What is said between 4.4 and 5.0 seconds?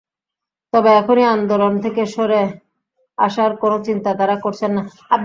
করছেন না।